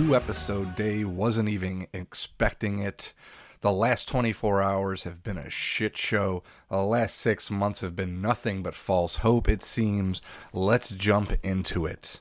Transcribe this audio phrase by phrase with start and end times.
[0.00, 1.04] two episode day.
[1.04, 3.12] Wasn't even expecting it.
[3.60, 6.42] The last 24 hours have been a shit show.
[6.70, 10.22] The last six months have been nothing but false hope, it seems.
[10.54, 12.18] Let's jump into it.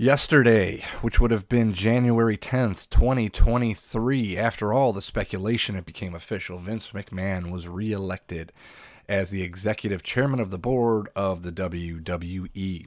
[0.00, 6.58] Yesterday, which would have been January 10th, 2023, after all the speculation, it became official.
[6.58, 8.52] Vince McMahon was reelected
[9.08, 12.86] as the executive chairman of the board of the WWE.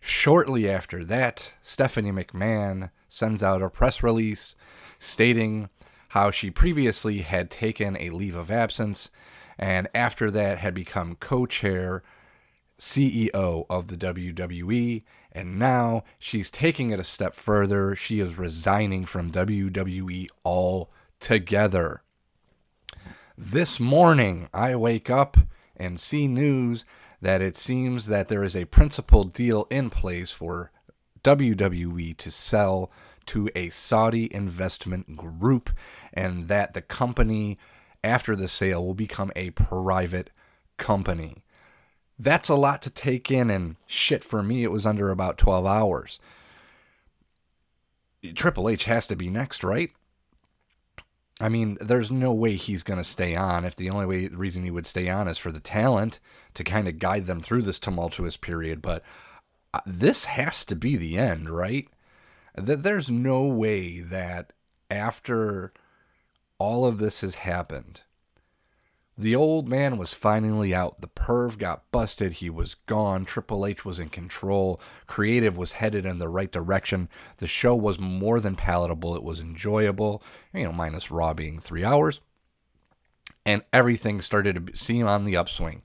[0.00, 4.54] Shortly after that, Stephanie McMahon sends out a press release
[5.00, 5.68] stating
[6.10, 9.10] how she previously had taken a leave of absence
[9.58, 12.04] and after that had become co chair,
[12.78, 15.02] CEO of the WWE.
[15.32, 17.94] And now she's taking it a step further.
[17.94, 22.02] She is resigning from WWE altogether.
[23.38, 25.36] This morning, I wake up
[25.76, 26.84] and see news
[27.22, 30.70] that it seems that there is a principal deal in place for
[31.22, 32.90] WWE to sell
[33.26, 35.70] to a Saudi investment group,
[36.12, 37.58] and that the company,
[38.02, 40.30] after the sale, will become a private
[40.78, 41.44] company.
[42.20, 45.64] That's a lot to take in, and shit, for me, it was under about 12
[45.64, 46.20] hours.
[48.34, 49.90] Triple H has to be next, right?
[51.40, 54.36] I mean, there's no way he's going to stay on if the only way the
[54.36, 56.20] reason he would stay on is for the talent
[56.52, 58.82] to kind of guide them through this tumultuous period.
[58.82, 59.02] But
[59.72, 61.88] uh, this has to be the end, right?
[62.54, 64.52] That there's no way that
[64.90, 65.72] after
[66.58, 68.02] all of this has happened,
[69.20, 71.02] the old man was finally out.
[71.02, 72.34] The perv got busted.
[72.34, 73.26] He was gone.
[73.26, 74.80] Triple H was in control.
[75.06, 77.10] Creative was headed in the right direction.
[77.36, 79.14] The show was more than palatable.
[79.14, 80.22] It was enjoyable,
[80.54, 82.22] you know, minus Raw being three hours.
[83.44, 85.82] And everything started to seem on the upswing.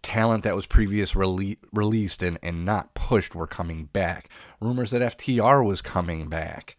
[0.00, 4.28] Talent that was previous rele- released and, and not pushed were coming back.
[4.60, 6.76] Rumors that FTR was coming back.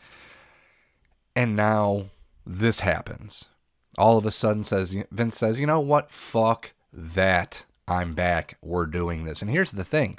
[1.35, 2.05] And now
[2.45, 3.49] this happens
[3.97, 6.11] all of a sudden says Vince says, "You know what?
[6.11, 7.65] Fuck that.
[7.87, 8.57] I'm back.
[8.61, 10.17] We're doing this." And here's the thing.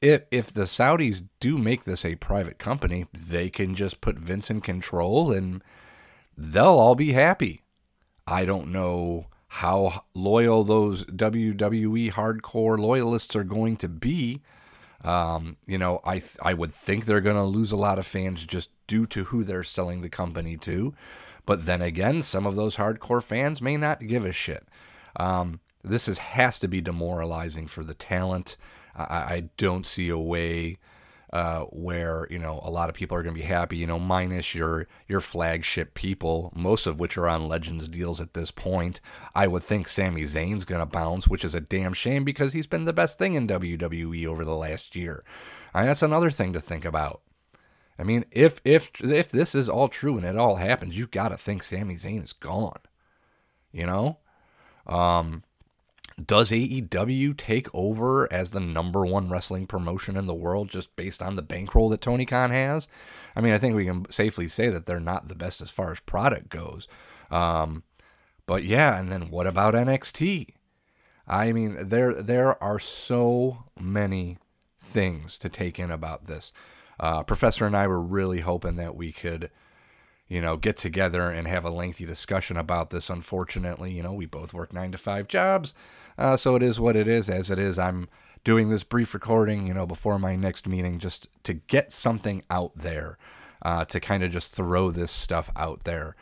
[0.00, 4.50] If if the Saudis do make this a private company, they can just put Vince
[4.50, 5.62] in control and
[6.36, 7.62] they'll all be happy.
[8.26, 14.42] I don't know how loyal those WWE hardcore loyalists are going to be.
[15.02, 18.06] Um, you know, I th- I would think they're going to lose a lot of
[18.06, 20.94] fans just due to who they're selling the company to.
[21.48, 24.68] But then again, some of those hardcore fans may not give a shit.
[25.16, 28.58] Um, this is, has to be demoralizing for the talent.
[28.94, 30.76] I, I don't see a way
[31.32, 33.78] uh, where you know a lot of people are going to be happy.
[33.78, 38.34] You know, minus your your flagship people, most of which are on Legends deals at
[38.34, 39.00] this point.
[39.34, 42.66] I would think Sami Zayn's going to bounce, which is a damn shame because he's
[42.66, 45.24] been the best thing in WWE over the last year.
[45.72, 47.22] And that's another thing to think about.
[47.98, 51.28] I mean, if if if this is all true and it all happens, you got
[51.28, 52.78] to think Sami Zayn is gone.
[53.72, 54.18] You know,
[54.86, 55.42] um,
[56.24, 61.22] does AEW take over as the number one wrestling promotion in the world just based
[61.22, 62.88] on the bankroll that Tony Khan has?
[63.36, 65.92] I mean, I think we can safely say that they're not the best as far
[65.92, 66.88] as product goes.
[67.30, 67.82] Um,
[68.46, 70.54] but yeah, and then what about NXT?
[71.26, 74.38] I mean, there there are so many
[74.80, 76.52] things to take in about this.
[77.00, 79.50] Uh, Professor and I were really hoping that we could,
[80.28, 83.08] you know, get together and have a lengthy discussion about this.
[83.10, 85.74] Unfortunately, you know, we both work nine to five jobs,
[86.16, 87.30] uh, so it is what it is.
[87.30, 88.08] As it is, I'm
[88.44, 92.72] doing this brief recording, you know, before my next meeting, just to get something out
[92.76, 93.18] there,
[93.62, 96.16] uh, to kind of just throw this stuff out there,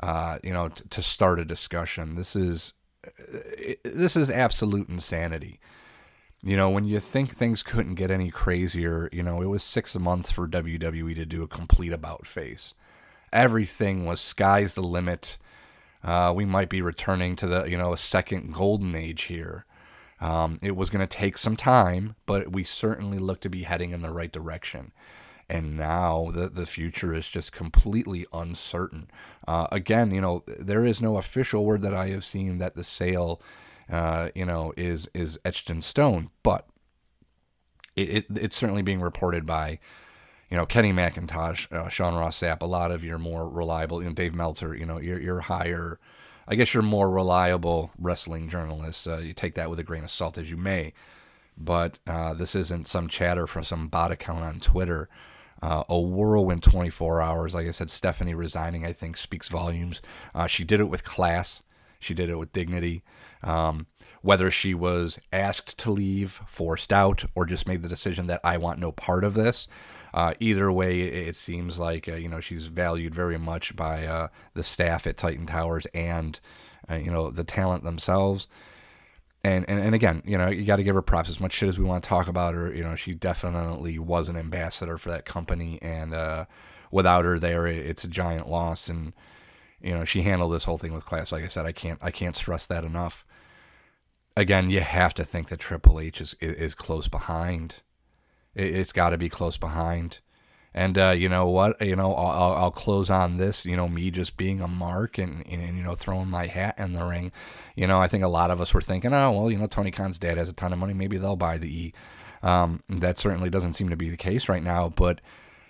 [0.00, 2.14] uh, you know, t- to start a discussion.
[2.14, 2.72] This is
[3.06, 5.60] uh, this is absolute insanity.
[6.44, 9.94] You know, when you think things couldn't get any crazier, you know, it was six
[9.94, 12.74] months for WWE to do a complete about face.
[13.32, 15.38] Everything was sky's the limit.
[16.02, 19.66] Uh, we might be returning to the, you know, a second golden age here.
[20.20, 23.92] Um, it was going to take some time, but we certainly look to be heading
[23.92, 24.90] in the right direction.
[25.48, 29.08] And now the, the future is just completely uncertain.
[29.46, 32.84] Uh, again, you know, there is no official word that I have seen that the
[32.84, 33.40] sale
[33.90, 36.30] uh, you know, is is etched in stone.
[36.42, 36.66] But
[37.96, 39.78] it, it, it's certainly being reported by,
[40.50, 44.08] you know, Kenny McIntosh, uh, Sean Ross Sapp, a lot of your more reliable, you
[44.08, 45.98] know, Dave Meltzer, you know, your your higher,
[46.48, 49.06] I guess your more reliable wrestling journalists.
[49.06, 50.92] Uh, you take that with a grain of salt as you may,
[51.56, 55.08] but uh, this isn't some chatter from some bot account on Twitter.
[55.62, 57.54] uh, a whirlwind 24 hours.
[57.54, 60.02] Like I said, Stephanie resigning, I think, speaks volumes.
[60.34, 61.62] Uh, she did it with class,
[62.02, 63.02] she did it with dignity.
[63.42, 63.86] Um,
[64.22, 68.56] whether she was asked to leave, forced out, or just made the decision that I
[68.56, 69.66] want no part of this.
[70.14, 74.28] Uh, either way, it seems like uh, you know she's valued very much by uh,
[74.54, 76.38] the staff at Titan Towers and
[76.90, 78.46] uh, you know the talent themselves.
[79.44, 81.68] And, and and again, you know, you got to give her props as much shit
[81.68, 82.72] as we want to talk about her.
[82.72, 86.44] You know, she definitely was an ambassador for that company, and uh,
[86.92, 88.88] without her there, it's a giant loss.
[88.88, 89.14] And
[89.82, 91.32] you know, she handled this whole thing with class.
[91.32, 93.24] Like I said, I can't I can't stress that enough
[94.36, 97.78] again, you have to think that Triple H is is, close behind.
[98.54, 100.20] It, has got to be close behind.
[100.74, 101.80] And uh, you know what?
[101.82, 103.66] You know, I'll, I'll, close on this.
[103.66, 106.76] You know, me just being a mark and, and, and you know throwing my hat
[106.78, 107.30] in the ring.
[107.76, 109.90] You know, I think a lot of us were thinking, oh well, you know, Tony
[109.90, 110.94] Khan's dad has a ton of money.
[110.94, 111.94] Maybe they'll buy the E.
[112.42, 114.88] Um, that certainly doesn't seem to be the case right now.
[114.88, 115.20] But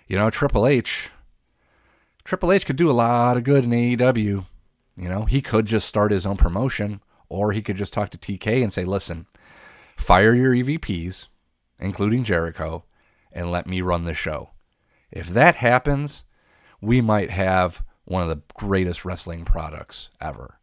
[0.07, 1.09] you know, Triple H,
[2.23, 4.45] Triple H could do a lot of good in AEW.
[4.95, 8.17] You know, he could just start his own promotion or he could just talk to
[8.17, 9.25] TK and say, listen,
[9.97, 11.25] fire your EVPs,
[11.79, 12.85] including Jericho,
[13.31, 14.51] and let me run the show.
[15.11, 16.23] If that happens,
[16.79, 20.59] we might have one of the greatest wrestling products ever.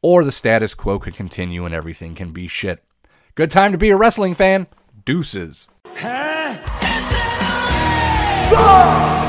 [0.00, 2.84] Or the status quo could continue and everything can be shit.
[3.34, 4.66] Good time to be a wrestling fan.
[5.04, 5.66] Deuces.
[8.54, 9.21] Huh?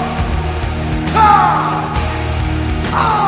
[2.94, 3.23] Time